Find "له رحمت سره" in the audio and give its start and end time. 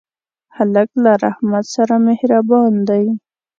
1.03-1.95